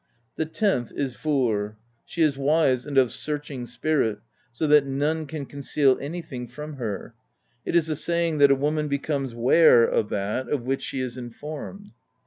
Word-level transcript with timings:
The 0.35 0.47
tenth 0.47 0.91
is 0.93 1.15
Vor: 1.15 1.77
she 2.07 2.23
is 2.23 2.35
wise 2.35 2.87
and 2.87 2.97
of 2.97 3.11
searching 3.11 3.67
spirit, 3.67 4.17
so 4.51 4.65
that 4.65 4.83
none 4.87 5.27
can 5.27 5.45
conceal 5.45 5.99
anything 6.01 6.47
from 6.47 6.77
her; 6.77 7.13
it 7.67 7.75
is 7.75 7.87
a 7.87 7.95
saying, 7.95 8.39
that 8.39 8.49
a 8.49 8.55
woman 8.55 8.87
becomes 8.87 9.35
'ware' 9.35 9.85
of 9.87 10.09
that 10.09 10.49
of 10.49 10.63
which 10.63 10.81
she 10.81 11.01
is 11.01 11.17
informed. 11.19 11.91